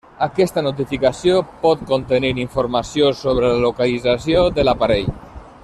[0.25, 5.13] Aquesta notificació pot contenir informació sobre la localització de l'aparell.